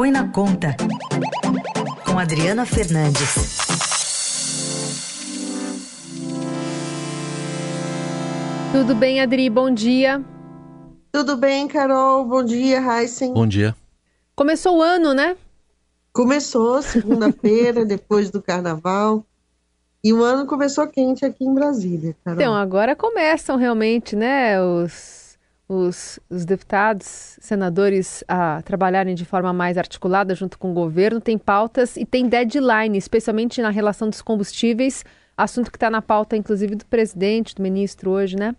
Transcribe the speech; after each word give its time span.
Põe 0.00 0.10
na 0.10 0.26
Conta, 0.28 0.74
com 2.06 2.18
Adriana 2.18 2.64
Fernandes. 2.64 3.58
Tudo 8.72 8.94
bem, 8.94 9.20
Adri? 9.20 9.50
Bom 9.50 9.70
dia. 9.70 10.24
Tudo 11.12 11.36
bem, 11.36 11.68
Carol? 11.68 12.24
Bom 12.24 12.42
dia, 12.42 12.80
Heisen. 12.80 13.34
Bom 13.34 13.46
dia. 13.46 13.76
Começou 14.34 14.78
o 14.78 14.82
ano, 14.82 15.12
né? 15.12 15.36
Começou 16.14 16.80
segunda-feira, 16.80 17.84
depois 17.84 18.30
do 18.30 18.40
carnaval. 18.40 19.22
E 20.02 20.14
o 20.14 20.22
ano 20.22 20.46
começou 20.46 20.86
quente 20.86 21.26
aqui 21.26 21.44
em 21.44 21.52
Brasília, 21.52 22.16
Carol. 22.24 22.40
Então, 22.40 22.54
agora 22.54 22.96
começam 22.96 23.58
realmente, 23.58 24.16
né, 24.16 24.62
os, 24.62 25.19
os, 25.72 26.18
os 26.28 26.44
deputados, 26.44 27.38
senadores 27.40 28.24
a 28.26 28.60
trabalharem 28.62 29.14
de 29.14 29.24
forma 29.24 29.52
mais 29.52 29.78
articulada 29.78 30.34
junto 30.34 30.58
com 30.58 30.72
o 30.72 30.74
governo. 30.74 31.20
Tem 31.20 31.38
pautas 31.38 31.96
e 31.96 32.04
tem 32.04 32.28
deadline, 32.28 32.98
especialmente 32.98 33.62
na 33.62 33.70
relação 33.70 34.10
dos 34.10 34.20
combustíveis, 34.20 35.04
assunto 35.36 35.70
que 35.70 35.76
está 35.76 35.88
na 35.88 36.02
pauta, 36.02 36.36
inclusive, 36.36 36.74
do 36.74 36.84
presidente, 36.86 37.54
do 37.54 37.62
ministro 37.62 38.10
hoje, 38.10 38.34
né? 38.34 38.56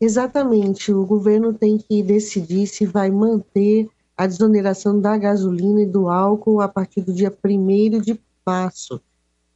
Exatamente. 0.00 0.92
O 0.92 1.06
governo 1.06 1.54
tem 1.54 1.78
que 1.78 2.02
decidir 2.02 2.66
se 2.66 2.86
vai 2.86 3.08
manter 3.08 3.88
a 4.16 4.26
desoneração 4.26 5.00
da 5.00 5.16
gasolina 5.16 5.82
e 5.82 5.86
do 5.86 6.08
álcool 6.08 6.60
a 6.60 6.66
partir 6.66 7.02
do 7.02 7.12
dia 7.12 7.32
1 7.44 8.00
de 8.00 8.20
março. 8.44 9.00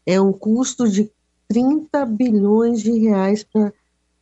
É 0.07 0.21
um 0.21 0.33
custo 0.33 0.89
de 0.89 1.11
30 1.49 2.07
bilhões 2.07 2.81
de 2.81 2.97
reais 2.97 3.43
pra, 3.43 3.73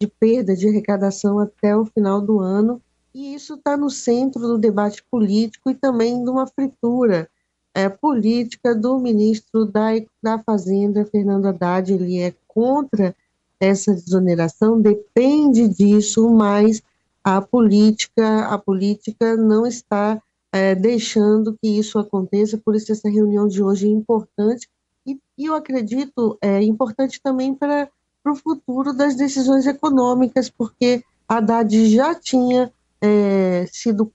de 0.01 0.07
perda 0.07 0.57
de 0.57 0.69
arrecadação 0.69 1.39
até 1.39 1.77
o 1.77 1.85
final 1.85 2.21
do 2.21 2.41
ano, 2.41 2.81
e 3.15 3.35
isso 3.35 3.55
está 3.55 3.77
no 3.77 3.91
centro 3.91 4.41
do 4.41 4.59
debate 4.59 5.05
político 5.11 5.71
e 5.71 5.75
também 5.75 6.23
de 6.25 6.31
uma 6.31 6.47
fritura 6.47 7.29
é, 7.73 7.89
política 7.89 8.75
do 8.75 8.99
ministro 8.99 9.65
da, 9.65 9.91
da 10.23 10.39
Fazenda, 10.39 11.05
Fernando 11.05 11.47
Haddad. 11.47 11.93
Ele 11.93 12.19
é 12.19 12.35
contra 12.47 13.15
essa 13.61 13.95
desoneração, 13.95 14.81
depende 14.81 15.69
disso, 15.69 16.29
mas 16.31 16.83
a 17.23 17.41
política, 17.41 18.47
a 18.47 18.59
política 18.59 19.37
não 19.37 19.67
está 19.67 20.21
é, 20.53 20.75
deixando 20.75 21.57
que 21.61 21.79
isso 21.79 21.99
aconteça, 21.99 22.59
por 22.59 22.77
isso 22.77 22.93
essa 22.93 23.09
reunião 23.09 23.49
de 23.49 23.63
hoje 23.63 23.87
é 23.87 23.91
importante 23.91 24.69
e, 25.07 25.19
e 25.37 25.47
eu 25.47 25.55
acredito 25.55 26.39
é 26.41 26.63
importante 26.63 27.21
também 27.23 27.55
para 27.55 27.89
o 28.33 28.37
futuro 28.37 28.93
das 28.93 29.15
decisões 29.15 29.67
econômicas, 29.67 30.49
porque 30.49 31.05
Haddad 31.29 31.89
já 31.91 32.15
tinha 32.15 32.73
é, 33.01 33.67
sido 33.71 34.11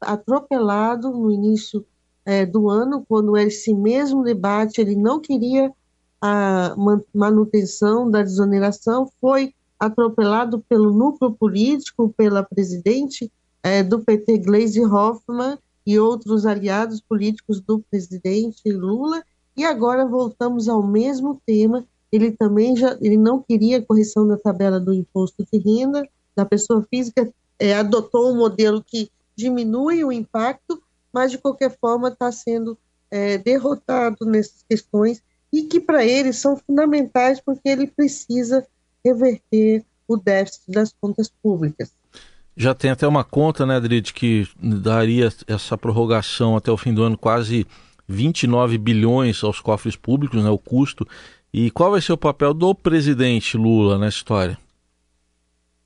atropelado 0.00 1.10
no 1.10 1.30
início 1.30 1.84
é, 2.24 2.46
do 2.46 2.68
ano, 2.68 3.04
quando 3.08 3.36
esse 3.36 3.74
mesmo 3.74 4.22
debate 4.22 4.80
ele 4.80 4.96
não 4.96 5.20
queria 5.20 5.72
a 6.20 6.76
manutenção 7.12 8.08
da 8.08 8.22
desoneração, 8.22 9.10
foi 9.20 9.52
atropelado 9.78 10.64
pelo 10.68 10.92
núcleo 10.92 11.32
político, 11.32 12.14
pela 12.16 12.44
presidente 12.44 13.30
é, 13.60 13.82
do 13.82 14.00
PT, 14.00 14.38
Gleisi 14.38 14.80
Hoffmann, 14.80 15.58
e 15.84 15.98
outros 15.98 16.46
aliados 16.46 17.00
políticos 17.00 17.60
do 17.60 17.80
presidente 17.90 18.70
Lula, 18.70 19.24
e 19.56 19.64
agora 19.64 20.06
voltamos 20.06 20.68
ao 20.68 20.80
mesmo 20.80 21.42
tema. 21.44 21.84
Ele 22.12 22.30
também 22.30 22.76
já 22.76 22.96
ele 23.00 23.16
não 23.16 23.42
queria 23.42 23.82
correção 23.82 24.28
da 24.28 24.36
tabela 24.36 24.78
do 24.78 24.92
imposto 24.92 25.44
de 25.50 25.58
renda 25.58 26.06
da 26.36 26.44
pessoa 26.44 26.86
física, 26.88 27.32
é, 27.58 27.74
adotou 27.74 28.30
um 28.30 28.36
modelo 28.36 28.82
que 28.82 29.10
diminui 29.36 30.04
o 30.04 30.12
impacto, 30.12 30.82
mas 31.12 31.30
de 31.30 31.38
qualquer 31.38 31.76
forma 31.80 32.08
está 32.08 32.30
sendo 32.30 32.76
é, 33.10 33.38
derrotado 33.38 34.24
nessas 34.24 34.64
questões 34.68 35.22
e 35.52 35.64
que 35.64 35.78
para 35.78 36.04
ele 36.04 36.32
são 36.32 36.56
fundamentais 36.56 37.40
porque 37.40 37.68
ele 37.68 37.86
precisa 37.86 38.66
reverter 39.04 39.84
o 40.08 40.16
déficit 40.16 40.70
das 40.70 40.94
contas 40.98 41.30
públicas. 41.42 41.92
Já 42.56 42.74
tem 42.74 42.90
até 42.90 43.06
uma 43.06 43.24
conta, 43.24 43.64
né, 43.64 43.76
Adrid, 43.76 44.12
que 44.12 44.46
daria 44.58 45.32
essa 45.46 45.76
prorrogação 45.76 46.56
até 46.56 46.70
o 46.70 46.76
fim 46.76 46.92
do 46.92 47.02
ano 47.02 47.16
quase 47.16 47.66
29 48.06 48.76
bilhões 48.76 49.42
aos 49.42 49.60
cofres 49.60 49.96
públicos, 49.96 50.42
né, 50.42 50.50
o 50.50 50.58
custo. 50.58 51.06
E 51.54 51.70
qual 51.70 51.90
vai 51.90 52.00
ser 52.00 52.14
o 52.14 52.18
papel 52.18 52.54
do 52.54 52.74
presidente 52.74 53.58
Lula 53.58 53.98
nessa 53.98 54.16
história? 54.16 54.58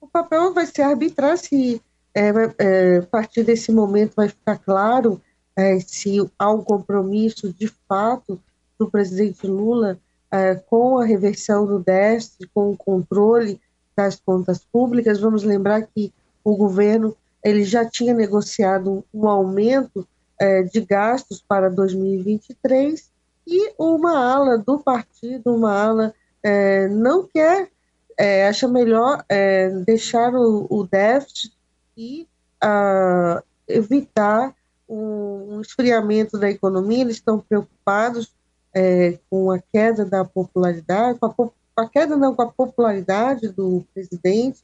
O 0.00 0.06
papel 0.06 0.54
vai 0.54 0.64
ser 0.64 0.82
arbitrar 0.82 1.36
se 1.36 1.82
é, 2.14 2.30
é, 2.58 2.98
a 2.98 3.02
partir 3.02 3.42
desse 3.42 3.72
momento 3.72 4.14
vai 4.14 4.28
ficar 4.28 4.58
claro 4.58 5.20
é, 5.56 5.80
se 5.80 6.18
há 6.38 6.52
um 6.52 6.62
compromisso 6.62 7.52
de 7.52 7.66
fato 7.88 8.40
do 8.78 8.88
presidente 8.88 9.44
Lula 9.44 9.98
é, 10.30 10.54
com 10.54 10.98
a 10.98 11.04
reversão 11.04 11.66
do 11.66 11.80
déficit, 11.80 12.48
com 12.54 12.70
o 12.70 12.76
controle 12.76 13.60
das 13.96 14.20
contas 14.20 14.64
públicas. 14.64 15.18
Vamos 15.18 15.42
lembrar 15.42 15.82
que 15.82 16.12
o 16.44 16.56
governo 16.56 17.16
ele 17.42 17.64
já 17.64 17.84
tinha 17.84 18.14
negociado 18.14 19.04
um 19.12 19.28
aumento 19.28 20.06
é, 20.40 20.62
de 20.62 20.80
gastos 20.80 21.42
para 21.42 21.68
2023 21.68 23.15
e 23.46 23.72
uma 23.78 24.18
ala 24.18 24.58
do 24.58 24.78
partido, 24.78 25.54
uma 25.54 25.72
ala 25.72 26.14
é, 26.42 26.88
não 26.88 27.26
quer, 27.26 27.70
é, 28.18 28.48
acha 28.48 28.66
melhor 28.66 29.24
é, 29.28 29.70
deixar 29.86 30.34
o, 30.34 30.66
o, 30.70 30.86
déficit 30.86 31.52
e 31.96 32.26
a, 32.60 33.42
evitar 33.68 34.54
um, 34.88 35.56
um, 35.56 35.60
esfriamento 35.60 36.38
da 36.38 36.50
economia. 36.50 37.02
Eles 37.02 37.16
estão 37.16 37.38
preocupados 37.38 38.34
é, 38.74 39.18
com 39.30 39.50
a 39.50 39.58
queda 39.58 40.04
da 40.04 40.24
popularidade, 40.24 41.18
com 41.18 41.26
a, 41.26 41.34
com 41.34 41.52
a 41.76 41.88
queda 41.88 42.16
não, 42.16 42.34
com 42.34 42.42
a 42.42 42.52
popularidade 42.52 43.48
do 43.48 43.84
presidente 43.92 44.62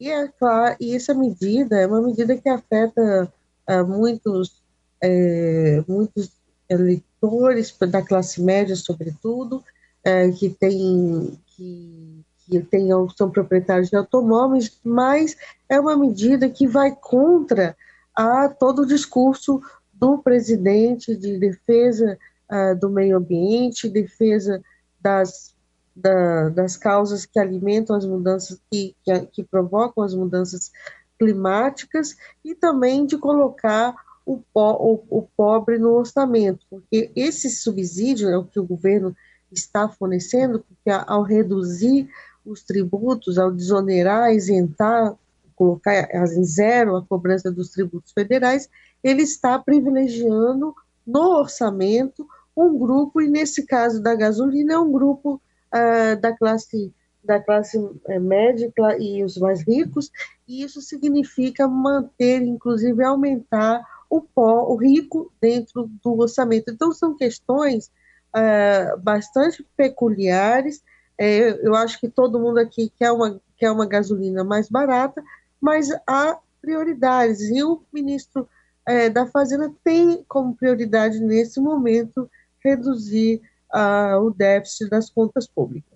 e, 0.00 0.08
é 0.08 0.26
claro, 0.28 0.76
e 0.80 0.96
essa 0.96 1.12
medida 1.12 1.78
é 1.78 1.86
uma 1.86 2.00
medida 2.00 2.34
que 2.34 2.48
afeta 2.48 3.30
uh, 3.68 3.86
muitos, 3.86 4.62
é, 5.02 5.84
muitos 5.86 6.32
eleitores 6.70 7.76
da 7.78 8.00
classe 8.00 8.40
média, 8.40 8.76
sobretudo, 8.76 9.62
é, 10.04 10.30
que, 10.30 10.48
tem, 10.48 11.38
que, 11.48 12.24
que 12.46 12.60
tem, 12.60 12.88
são 13.16 13.30
proprietários 13.30 13.90
de 13.90 13.96
automóveis, 13.96 14.78
mas 14.84 15.36
é 15.68 15.78
uma 15.78 15.96
medida 15.96 16.48
que 16.48 16.66
vai 16.66 16.94
contra 16.94 17.76
a 18.14 18.48
todo 18.48 18.82
o 18.82 18.86
discurso 18.86 19.60
do 19.92 20.18
presidente 20.18 21.14
de 21.14 21.38
defesa 21.38 22.18
uh, 22.50 22.78
do 22.78 22.88
meio 22.88 23.18
ambiente, 23.18 23.88
defesa 23.88 24.62
das 25.02 25.54
da, 25.94 26.48
das 26.48 26.76
causas 26.76 27.26
que 27.26 27.38
alimentam 27.38 27.94
as 27.94 28.06
mudanças, 28.06 28.58
que, 28.70 28.94
que, 29.04 29.20
que 29.26 29.44
provocam 29.44 30.02
as 30.02 30.14
mudanças 30.14 30.70
climáticas 31.18 32.16
e 32.44 32.54
também 32.54 33.04
de 33.04 33.18
colocar 33.18 33.94
o, 34.32 34.44
po, 34.52 34.72
o, 35.10 35.18
o, 35.18 35.22
pobre 35.36 35.78
no 35.78 35.90
orçamento, 35.94 36.64
porque 36.70 37.10
esse 37.16 37.50
subsídio 37.50 38.28
é 38.28 38.38
o 38.38 38.44
que 38.44 38.60
o 38.60 38.64
governo 38.64 39.16
está 39.50 39.88
fornecendo, 39.88 40.60
porque 40.60 40.90
ao 40.90 41.22
reduzir 41.22 42.08
os 42.46 42.62
tributos, 42.62 43.38
ao 43.38 43.50
desonerar, 43.50 44.32
isentar, 44.32 45.16
colocar 45.56 46.08
em 46.14 46.44
zero 46.44 46.96
a 46.96 47.04
cobrança 47.04 47.50
dos 47.50 47.70
tributos 47.70 48.12
federais, 48.12 48.68
ele 49.02 49.22
está 49.22 49.58
privilegiando 49.58 50.74
no 51.04 51.38
orçamento 51.38 52.26
um 52.56 52.78
grupo, 52.78 53.20
e 53.20 53.28
nesse 53.28 53.66
caso 53.66 54.00
da 54.00 54.14
gasolina, 54.14 54.74
é 54.74 54.78
um 54.78 54.92
grupo 54.92 55.40
uh, 55.74 56.20
da 56.20 56.36
classe 56.36 56.92
da 57.22 57.38
classe 57.38 57.76
eh, 58.08 58.18
média 58.18 58.72
e 58.98 59.22
os 59.22 59.36
mais 59.36 59.60
ricos, 59.60 60.10
e 60.48 60.62
isso 60.62 60.80
significa 60.80 61.68
manter, 61.68 62.40
inclusive 62.40 63.04
aumentar 63.04 63.84
o 64.10 64.20
pó, 64.20 64.64
o 64.64 64.76
rico 64.76 65.32
dentro 65.40 65.88
do 66.02 66.18
orçamento. 66.18 66.70
Então 66.70 66.92
são 66.92 67.16
questões 67.16 67.90
uh, 68.36 68.98
bastante 69.00 69.64
peculiares. 69.76 70.82
É, 71.16 71.50
eu 71.66 71.74
acho 71.76 72.00
que 72.00 72.08
todo 72.08 72.40
mundo 72.40 72.58
aqui 72.58 72.92
quer 72.98 73.12
uma, 73.12 73.40
quer 73.56 73.70
uma 73.70 73.86
gasolina 73.86 74.42
mais 74.42 74.68
barata, 74.68 75.22
mas 75.60 75.88
há 76.06 76.38
prioridades, 76.60 77.40
e 77.50 77.62
o 77.62 77.82
ministro 77.92 78.48
é, 78.86 79.08
da 79.08 79.26
Fazenda 79.26 79.72
tem 79.84 80.24
como 80.28 80.56
prioridade 80.56 81.20
nesse 81.20 81.60
momento 81.60 82.28
reduzir 82.62 83.40
uh, 83.74 84.18
o 84.20 84.30
déficit 84.30 84.90
das 84.90 85.08
contas 85.10 85.46
públicas. 85.46 85.89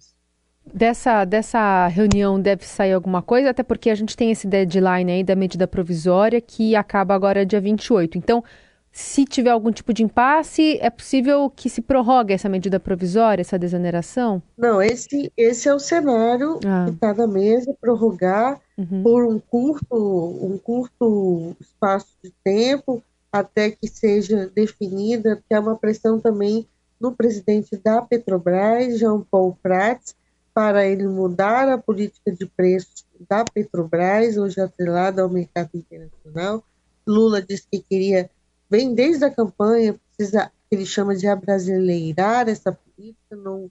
Dessa, 0.75 1.25
dessa 1.25 1.87
reunião 1.87 2.41
deve 2.41 2.67
sair 2.67 2.95
alguma 2.95 3.23
coisa, 3.23 3.51
até 3.51 3.63
porque 3.63 3.89
a 3.89 3.95
gente 3.95 4.17
tem 4.17 4.33
esse 4.33 4.45
deadline 4.45 5.13
aí 5.13 5.23
da 5.23 5.37
medida 5.37 5.69
provisória 5.69 6.41
que 6.41 6.75
acaba 6.75 7.15
agora 7.15 7.47
dia 7.47 7.61
28. 7.61 8.19
Então, 8.19 8.43
se 8.91 9.25
tiver 9.25 9.51
algum 9.51 9.71
tipo 9.71 9.93
de 9.93 10.03
impasse, 10.03 10.77
é 10.81 10.91
possível 10.91 11.49
que 11.49 11.71
se 11.71 11.81
prorrogue 11.81 12.33
essa 12.33 12.49
medida 12.49 12.81
provisória, 12.81 13.41
essa 13.41 13.57
desoneração? 13.57 14.43
Não, 14.59 14.83
esse, 14.83 15.33
esse 15.37 15.69
é 15.69 15.75
o 15.75 15.79
cenário 15.79 16.59
ah. 16.67 16.87
que 16.87 16.95
está 16.95 17.15
na 17.15 17.27
mesa, 17.29 17.73
prorrogar 17.81 18.61
uhum. 18.77 19.03
por 19.05 19.25
um 19.27 19.39
curto, 19.39 19.97
um 20.43 20.59
curto 20.59 21.57
espaço 21.61 22.17
de 22.23 22.33
tempo, 22.43 23.01
até 23.33 23.71
que 23.71 23.87
seja 23.87 24.51
definida, 24.53 25.37
porque 25.37 25.55
é 25.55 25.59
uma 25.61 25.77
pressão 25.77 26.19
também 26.19 26.67
no 27.01 27.13
presidente 27.13 27.77
da 27.77 28.01
Petrobras, 28.03 28.99
Jean 28.99 29.21
Paul 29.29 29.57
Prats, 29.63 30.15
para 30.55 30.87
ele 30.87 31.09
mudar 31.09 31.69
a 31.69 31.77
política 31.77 32.31
de 32.31 32.47
preços 32.47 33.05
da 33.29 33.45
Petrobras, 33.45 34.37
hoje 34.37 34.61
atrelada 34.61 35.23
ao 35.23 35.29
mercado 35.29 35.71
internacional. 35.75 36.63
Lula 37.05 37.43
disse 37.43 37.67
que 37.71 37.81
queria, 37.81 38.31
vem 38.71 38.95
desde 38.95 39.25
a 39.25 39.31
campanha, 39.31 39.99
precisa, 40.17 40.51
que 40.71 40.77
ele 40.77 40.87
chama 40.87 41.17
de 41.17 41.27
abrasileirar 41.27 42.49
essa 42.49 42.73
política, 42.73 43.37
não, 43.37 43.69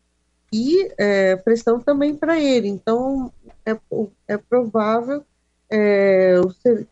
e 0.52 0.92
é, 0.98 1.38
pressão 1.38 1.80
também 1.80 2.16
para 2.16 2.40
ele. 2.40 2.68
Então, 2.68 3.32
é, 3.66 3.76
é 4.28 4.38
provável 4.38 5.24
é, 5.72 6.36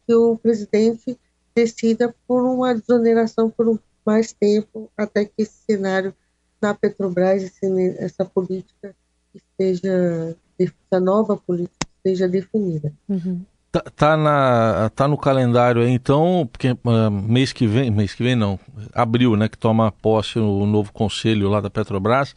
que 0.08 0.16
o 0.16 0.38
presidente 0.38 1.20
decida 1.54 2.16
por 2.26 2.44
uma 2.44 2.74
desoneração 2.74 3.50
por 3.50 3.78
mais 4.06 4.32
tempo, 4.32 4.90
até 4.98 5.26
que 5.26 5.34
esse 5.38 5.60
cenário 5.70 6.16
na 6.62 6.74
Petrobras, 6.74 7.52
essa 8.00 8.24
política 8.24 8.96
esteja, 9.36 10.36
essa 10.60 11.00
nova 11.00 11.38
política 11.38 11.88
esteja 11.98 12.28
definida. 12.28 12.92
Uhum. 13.08 13.42
Tá, 13.72 13.82
tá, 13.96 14.18
na, 14.18 14.92
tá 14.94 15.08
no 15.08 15.18
calendário 15.18 15.82
aí, 15.82 15.90
então, 15.90 16.48
porque 16.52 16.72
uh, 16.72 17.10
mês 17.10 17.54
que 17.54 17.66
vem, 17.66 17.90
mês 17.90 18.14
que 18.14 18.22
vem 18.22 18.36
não, 18.36 18.60
abril, 18.94 19.38
né, 19.38 19.48
que 19.48 19.58
toma 19.58 19.94
posse 19.94 20.38
o 20.38 20.66
novo 20.66 20.92
conselho 20.92 21.50
lá 21.50 21.62
da 21.62 21.70
Petrobras, 21.70 22.36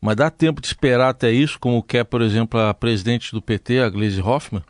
mas 0.00 0.14
dá 0.14 0.30
tempo 0.30 0.60
de 0.60 0.68
esperar 0.68 1.08
até 1.08 1.32
isso, 1.32 1.58
como 1.58 1.82
quer, 1.82 2.04
por 2.04 2.22
exemplo, 2.22 2.60
a 2.60 2.72
presidente 2.72 3.32
do 3.32 3.42
PT, 3.42 3.80
a 3.80 3.88
Gleisi 3.90 4.20
Hoffmann? 4.20 4.62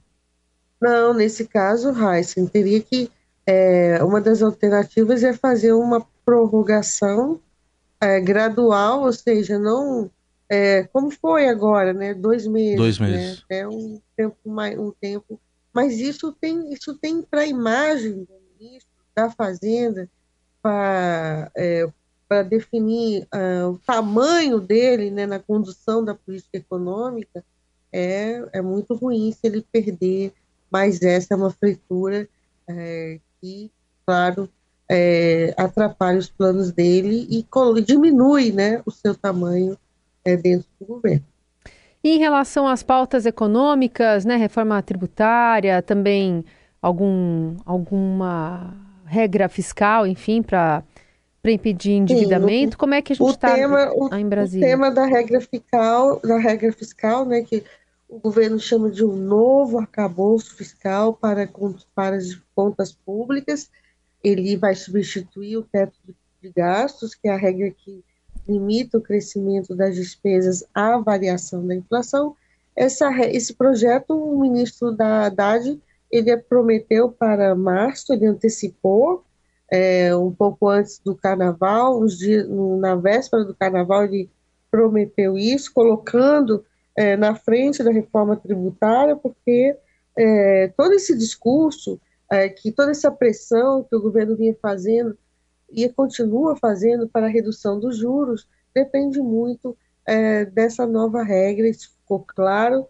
Não, 0.81 1.13
nesse 1.13 1.47
caso, 1.47 1.91
Heisen, 1.91 2.47
teria 2.47 2.81
que, 2.81 3.11
é, 3.45 4.03
uma 4.03 4.21
das 4.21 4.41
alternativas 4.41 5.23
é 5.23 5.35
fazer 5.35 5.73
uma 5.73 6.07
prorrogação 6.25 7.39
é, 8.01 8.19
gradual, 8.19 9.03
ou 9.03 9.13
seja, 9.13 9.59
não 9.59 10.11
é, 10.51 10.85
como 10.85 11.11
foi 11.11 11.49
agora, 11.49 11.93
né? 11.93 12.15
Dois 12.15 12.47
meses. 12.47 12.77
Dois 12.77 12.99
meses. 12.99 13.45
Né? 13.51 13.61
É 13.61 13.69
um 13.69 14.01
tempo 14.17 14.37
mais 14.45 14.79
um 14.79 14.91
tempo, 14.91 15.41
mas 15.73 15.99
isso 15.99 16.33
tem 16.33 16.73
isso 16.73 16.95
tem 16.95 17.23
para 17.23 17.43
a 17.43 17.47
imagem 17.47 18.25
do 18.25 18.35
ministro 18.59 18.89
da 19.15 19.31
Fazenda 19.31 20.09
para 20.63 21.51
é, 21.57 21.89
para 22.27 22.43
definir 22.43 23.27
uh, 23.35 23.71
o 23.71 23.79
tamanho 23.79 24.61
dele, 24.61 25.11
né, 25.11 25.25
na 25.25 25.39
condução 25.39 26.05
da 26.05 26.15
política 26.15 26.59
econômica 26.59 27.43
é 27.91 28.47
é 28.53 28.63
muito 28.63 28.95
ruim 28.95 29.33
se 29.33 29.41
ele 29.45 29.65
perder. 29.73 30.33
Mas 30.71 31.01
essa 31.01 31.33
é 31.33 31.37
uma 31.37 31.51
fritura 31.51 32.29
é, 32.69 33.19
que, 33.41 33.71
claro, 34.05 34.49
é, 34.89 35.55
atrapalha 35.57 36.19
os 36.19 36.29
planos 36.29 36.71
dele 36.73 37.27
e 37.31 37.47
diminui 37.83 38.53
né, 38.53 38.83
o 38.85 38.91
seu 38.91 39.15
tamanho 39.15 39.79
é, 40.29 40.37
dentro 40.37 40.69
do 40.81 40.87
governo. 40.87 41.25
E 42.03 42.11
em 42.11 42.19
relação 42.19 42.69
às 42.69 42.83
pautas 42.83 43.27
econômicas, 43.27 44.25
né, 44.25 44.37
reforma 44.37 44.81
tributária, 44.83 45.83
também 45.83 46.45
algum, 46.81 47.57
alguma 47.67 48.75
regra 49.05 49.49
fiscal, 49.49 50.07
enfim, 50.07 50.43
para 50.43 50.85
impedir 51.45 51.93
endividamento, 51.93 52.73
Sim, 52.73 52.79
como 52.79 52.95
é 52.95 53.03
que 53.03 53.13
a 53.13 53.17
gente 53.17 53.31
está 53.31 53.59
em 54.19 54.29
Brasília? 54.29 54.67
O 54.67 54.71
tema 54.71 54.91
da 54.91 55.07
regra 55.07 55.41
fiscal, 55.41 56.21
da 56.21 56.39
regra 56.39 56.73
fiscal, 56.73 57.25
né, 57.25 57.43
que 57.43 57.65
o 58.09 58.19
governo 58.19 58.59
chama 58.61 58.91
de 58.91 59.05
um 59.05 59.17
novo 59.17 59.79
arcabouço 59.79 60.55
fiscal 60.57 61.13
para, 61.15 61.49
para 61.95 62.17
as 62.17 62.35
contas 62.55 62.93
públicas, 62.93 63.71
ele 64.23 64.57
vai 64.57 64.75
substituir 64.75 65.57
o 65.57 65.63
teto 65.63 65.99
de 66.41 66.53
gastos, 66.53 67.15
que 67.15 67.29
é 67.29 67.33
a 67.33 67.37
regra 67.37 67.71
que 67.71 68.03
limita 68.49 68.99
o 68.99 69.03
crescimento 69.03 69.75
das 69.75 69.95
despesas 69.95 70.65
à 70.75 70.99
variação 70.99 71.67
da 71.67 71.75
inflação. 71.75 72.35
Essa, 72.75 73.11
esse 73.29 73.55
projeto, 73.55 74.11
o 74.15 74.41
ministro 74.41 74.93
da 74.93 75.27
Haddad, 75.27 75.79
ele 76.11 76.37
prometeu 76.37 77.11
para 77.11 77.55
março, 77.55 78.13
ele 78.13 78.27
antecipou, 78.27 79.25
é, 79.71 80.15
um 80.17 80.33
pouco 80.33 80.69
antes 80.69 80.99
do 80.99 81.15
carnaval, 81.15 82.05
dias, 82.07 82.49
na 82.49 82.95
véspera 82.95 83.45
do 83.45 83.55
carnaval, 83.55 84.05
ele 84.05 84.31
prometeu 84.71 85.37
isso, 85.37 85.73
colocando 85.73 86.65
é, 86.97 87.17
na 87.17 87.35
frente 87.35 87.83
da 87.83 87.91
reforma 87.91 88.37
tributária, 88.37 89.15
porque 89.15 89.77
é, 90.17 90.73
todo 90.77 90.95
esse 90.95 91.17
discurso 91.17 92.01
é, 92.31 92.49
que 92.49 92.73
toda 92.73 92.91
essa 92.91 93.11
pressão 93.11 93.85
que 93.85 93.95
o 93.95 94.01
governo 94.01 94.37
vinha 94.37 94.57
fazendo 94.61 95.17
e 95.71 95.89
continua 95.89 96.57
fazendo 96.57 97.09
para 97.09 97.27
a 97.27 97.31
redução 97.31 97.79
dos 97.79 97.97
juros. 97.97 98.49
Depende 98.75 99.21
muito 99.21 99.77
é, 100.07 100.45
dessa 100.45 100.87
nova 100.87 101.23
regra, 101.23 101.69
isso 101.69 101.91
ficou 102.01 102.25
claro, 102.27 102.87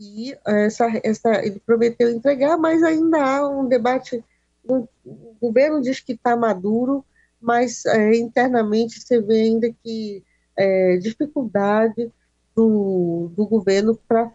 e 0.00 0.36
essa, 0.46 0.86
essa, 1.02 1.44
ele 1.44 1.60
prometeu 1.60 2.10
entregar, 2.10 2.56
mas 2.56 2.82
ainda 2.82 3.22
há 3.22 3.48
um 3.48 3.68
debate, 3.68 4.24
o 4.66 4.88
governo 5.40 5.80
diz 5.80 6.00
que 6.00 6.12
está 6.12 6.36
maduro, 6.36 7.04
mas 7.40 7.84
é, 7.86 8.16
internamente 8.16 9.00
você 9.00 9.20
vê 9.20 9.42
ainda 9.42 9.70
que 9.82 10.24
é, 10.56 10.96
dificuldade 10.96 12.10
do, 12.56 13.30
do 13.36 13.46
governo 13.46 13.98
para 14.08 14.32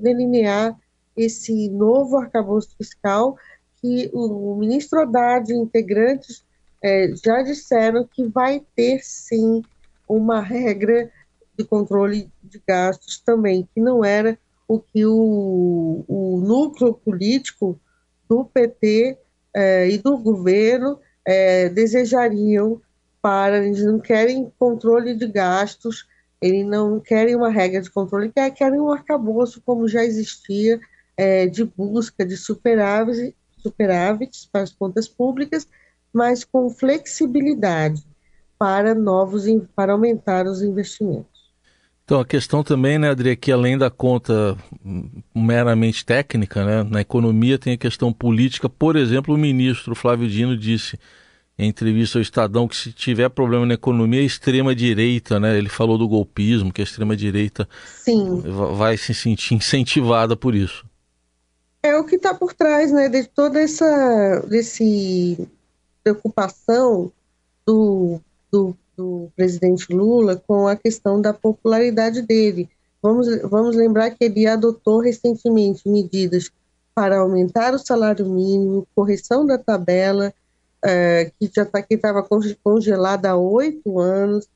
delinear 0.00 0.78
esse 1.16 1.68
novo 1.68 2.16
arcabouço 2.16 2.74
fiscal 2.76 3.36
que 3.80 4.10
o 4.14 4.54
ministro 4.54 5.00
Haddad 5.00 5.52
e 5.52 5.56
integrantes 5.56 6.44
é, 6.82 7.12
já 7.24 7.42
disseram 7.42 8.04
que 8.04 8.26
vai 8.26 8.62
ter 8.74 9.00
sim 9.02 9.62
uma 10.08 10.40
regra 10.40 11.10
de 11.56 11.64
controle 11.64 12.30
de 12.42 12.60
gastos 12.66 13.18
também, 13.18 13.68
que 13.74 13.80
não 13.80 14.04
era 14.04 14.38
o 14.66 14.78
que 14.78 15.04
o, 15.04 16.04
o 16.08 16.40
núcleo 16.40 16.94
político 16.94 17.78
do 18.28 18.44
PT 18.44 19.18
é, 19.54 19.88
e 19.88 19.98
do 19.98 20.16
governo 20.16 20.98
é, 21.24 21.68
desejariam 21.68 22.80
para, 23.20 23.64
eles 23.64 23.84
não 23.84 24.00
querem 24.00 24.50
controle 24.58 25.14
de 25.14 25.26
gastos, 25.26 26.08
eles 26.40 26.66
não 26.66 26.98
querem 26.98 27.36
uma 27.36 27.50
regra 27.50 27.80
de 27.80 27.90
controle, 27.90 28.32
querem 28.56 28.80
um 28.80 28.90
arcabouço 28.90 29.62
como 29.64 29.86
já 29.86 30.04
existia 30.04 30.80
é, 31.16 31.46
de 31.46 31.64
busca 31.64 32.26
de 32.26 32.36
superávit 32.36 33.36
superávites 33.58 34.48
para 34.50 34.62
as 34.62 34.72
contas 34.72 35.06
públicas, 35.06 35.68
mas 36.12 36.44
com 36.44 36.68
flexibilidade 36.68 38.02
para 38.58 38.94
novos 38.94 39.44
para 39.74 39.92
aumentar 39.92 40.46
os 40.46 40.62
investimentos. 40.62 41.30
Então 42.04 42.20
a 42.20 42.24
questão 42.24 42.62
também, 42.62 42.98
né, 42.98 43.10
Adri, 43.10 43.30
é 43.30 43.36
que 43.36 43.50
além 43.50 43.78
da 43.78 43.90
conta 43.90 44.56
meramente 45.34 46.04
técnica, 46.04 46.64
né, 46.64 46.82
na 46.82 47.00
economia 47.00 47.58
tem 47.58 47.74
a 47.74 47.78
questão 47.78 48.12
política. 48.12 48.68
Por 48.68 48.96
exemplo, 48.96 49.34
o 49.34 49.38
ministro 49.38 49.94
Flávio 49.94 50.28
Dino 50.28 50.56
disse 50.56 50.98
em 51.58 51.68
entrevista 51.68 52.18
ao 52.18 52.22
Estadão 52.22 52.66
que 52.66 52.76
se 52.76 52.92
tiver 52.92 53.28
problema 53.28 53.64
na 53.64 53.74
economia, 53.74 54.20
a 54.20 54.24
extrema 54.24 54.74
direita, 54.74 55.38
né? 55.38 55.56
Ele 55.56 55.68
falou 55.68 55.98
do 55.98 56.08
golpismo, 56.08 56.72
que 56.72 56.80
a 56.80 56.84
extrema 56.84 57.14
direita 57.14 57.68
vai 58.74 58.96
se 58.96 59.14
sentir 59.14 59.54
incentivada 59.54 60.34
por 60.34 60.54
isso 60.54 60.84
é 61.82 61.96
o 61.96 62.04
que 62.04 62.14
está 62.14 62.32
por 62.32 62.54
trás, 62.54 62.92
né, 62.92 63.08
de 63.08 63.24
toda 63.24 63.60
essa 63.60 64.40
desse 64.48 65.48
preocupação 66.02 67.12
do, 67.66 68.20
do, 68.50 68.76
do, 68.96 69.30
presidente 69.36 69.92
Lula 69.92 70.42
com 70.46 70.66
a 70.66 70.76
questão 70.76 71.20
da 71.20 71.32
popularidade 71.32 72.22
dele. 72.22 72.68
Vamos, 73.02 73.26
vamos 73.42 73.76
lembrar 73.76 74.10
que 74.10 74.24
ele 74.24 74.46
adotou 74.46 75.00
recentemente 75.00 75.88
medidas 75.88 76.50
para 76.94 77.18
aumentar 77.18 77.74
o 77.74 77.78
salário 77.78 78.26
mínimo, 78.26 78.86
correção 78.94 79.46
da 79.46 79.58
tabela, 79.58 80.32
é, 80.84 81.30
que 81.38 81.50
já 81.54 81.64
tá, 81.64 81.84
estava 81.88 82.26
congelada 82.62 83.30
há 83.30 83.36
oito 83.36 83.98
anos, 83.98 84.48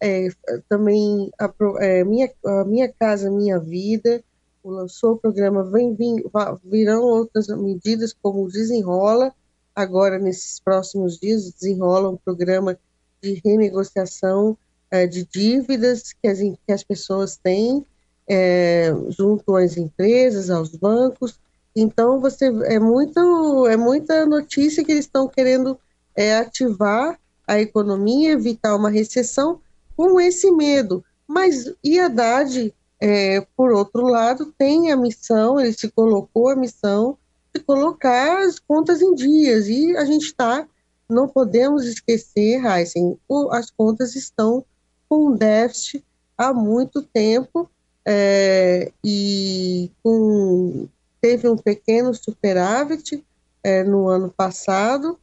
é, 0.00 0.28
também 0.68 1.30
a, 1.38 1.52
é, 1.80 2.04
minha, 2.04 2.30
a 2.44 2.64
Minha 2.64 2.92
Casa 2.92 3.30
Minha 3.30 3.58
Vida, 3.58 4.22
lançou 4.64 5.12
o 5.12 5.18
programa, 5.18 5.62
vem, 5.62 5.94
vem, 5.94 6.24
virão 6.64 7.02
outras 7.02 7.48
medidas 7.48 8.14
como 8.22 8.48
Desenrola, 8.48 9.32
agora 9.74 10.18
nesses 10.18 10.60
próximos 10.60 11.18
dias, 11.18 11.50
desenrola 11.52 12.10
um 12.10 12.16
programa 12.16 12.78
de 13.22 13.40
renegociação 13.44 14.56
é, 14.90 15.06
de 15.06 15.26
dívidas 15.26 16.12
que 16.12 16.28
as, 16.28 16.38
que 16.38 16.72
as 16.72 16.84
pessoas 16.84 17.36
têm 17.36 17.84
é, 18.28 18.94
junto 19.08 19.56
às 19.56 19.76
empresas, 19.76 20.50
aos 20.50 20.70
bancos. 20.70 21.38
Então 21.74 22.20
você 22.20 22.46
é 22.66 22.78
muito 22.78 23.66
é 23.66 23.76
muita 23.76 24.24
notícia 24.24 24.84
que 24.84 24.92
eles 24.92 25.06
estão 25.06 25.26
querendo 25.26 25.78
é, 26.14 26.36
ativar 26.36 27.18
a 27.46 27.60
economia, 27.60 28.32
evitar 28.32 28.76
uma 28.76 28.90
recessão 28.90 29.60
com 29.96 30.20
esse 30.20 30.50
medo. 30.52 31.04
Mas 31.26 31.72
e 31.82 31.98
Haddad 31.98 32.72
é, 33.00 33.46
por 33.56 33.72
outro 33.72 34.06
lado, 34.06 34.54
tem 34.56 34.90
a 34.90 34.96
missão, 34.96 35.60
ele 35.60 35.72
se 35.72 35.90
colocou 35.90 36.48
a 36.48 36.56
missão 36.56 37.18
colocar 37.60 38.42
as 38.42 38.58
contas 38.58 39.00
em 39.00 39.14
dias, 39.14 39.68
e 39.68 39.96
a 39.96 40.04
gente 40.04 40.26
está 40.26 40.66
não 41.08 41.28
podemos 41.28 41.84
esquecer, 41.84 42.64
Heisen, 42.64 43.18
as 43.50 43.70
contas 43.70 44.14
estão 44.16 44.64
com 45.08 45.36
déficit 45.36 46.04
há 46.36 46.52
muito 46.52 47.02
tempo 47.02 47.70
é, 48.06 48.90
e 49.02 49.90
com, 50.02 50.88
teve 51.20 51.48
um 51.48 51.56
pequeno 51.56 52.14
superávit 52.14 53.24
é, 53.62 53.82
no 53.84 54.08
ano 54.08 54.30
passado 54.30 55.18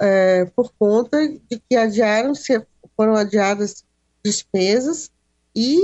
é, 0.00 0.44
por 0.56 0.72
conta 0.78 1.26
de 1.28 1.62
que 1.68 1.76
adiaram 1.76 2.32
foram 2.96 3.14
adiadas 3.14 3.84
despesas 4.24 5.10
e, 5.54 5.76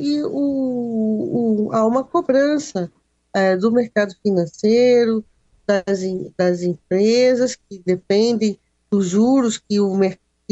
e 0.00 0.22
o, 0.24 1.68
o, 1.68 1.72
há 1.72 1.86
uma 1.86 2.04
cobrança 2.04 2.90
é, 3.34 3.56
do 3.56 3.70
mercado 3.70 4.14
financeiro, 4.22 5.24
das, 5.66 6.00
das 6.36 6.62
empresas 6.62 7.56
que 7.56 7.82
dependem 7.84 8.58
dos 8.90 9.06
juros 9.06 9.58
que 9.58 9.80
o 9.80 9.96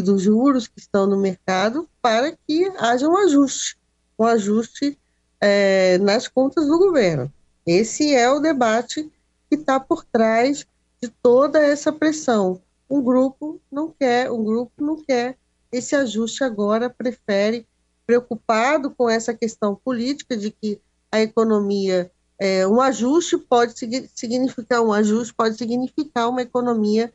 dos 0.02 0.23
juros 0.23 0.67
que 0.67 0.79
estão 0.79 1.07
no 1.07 1.19
mercado 1.19 1.87
para 2.00 2.33
que 2.47 2.73
haja 2.79 3.07
um 3.07 3.17
ajuste, 3.19 3.76
um 4.19 4.25
ajuste 4.25 4.99
é, 5.38 5.99
nas 5.99 6.26
contas 6.26 6.67
do 6.67 6.79
governo. 6.79 7.31
Esse 7.67 8.14
é 8.14 8.31
o 8.31 8.40
debate 8.40 9.11
que 9.49 9.57
está 9.57 9.79
por 9.79 10.05
trás 10.05 10.67
de 11.02 11.09
toda 11.23 11.61
essa 11.61 11.93
pressão. 11.93 12.62
Um 12.88 13.02
grupo 13.02 13.61
não 13.71 13.90
quer, 13.90 14.31
um 14.31 14.43
grupo 14.43 14.73
não 14.79 14.97
quer 14.97 15.37
esse 15.71 15.95
ajuste 15.95 16.43
agora, 16.43 16.90
prefere, 16.90 17.67
preocupado 18.07 18.90
com 18.90 19.09
essa 19.09 19.33
questão 19.33 19.76
política 19.76 20.37
de 20.37 20.50
que 20.50 20.81
a 21.12 21.21
economia 21.21 22.11
é, 22.41 22.67
um 22.67 22.81
ajuste 22.81 23.37
pode 23.37 23.75
significar 24.15 24.81
um 24.81 24.93
ajuste 24.93 25.35
pode 25.35 25.57
significar 25.57 26.31
uma 26.31 26.41
economia 26.41 27.13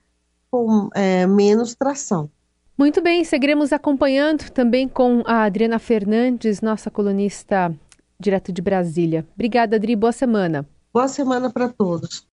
com 0.51 0.89
é, 0.93 1.25
menos 1.25 1.73
tração. 1.73 2.29
Muito 2.77 3.01
bem, 3.01 3.23
seguiremos 3.23 3.73
acompanhando 3.73 4.49
também 4.51 4.87
com 4.87 5.23
a 5.25 5.43
Adriana 5.43 5.79
Fernandes, 5.79 6.61
nossa 6.61 6.91
colunista 6.91 7.73
direto 8.19 8.51
de 8.51 8.61
Brasília. 8.61 9.25
Obrigada, 9.33 9.77
Adri. 9.77 9.95
Boa 9.95 10.11
semana. 10.11 10.65
Boa 10.93 11.07
semana 11.07 11.49
para 11.49 11.67
todos. 11.69 12.23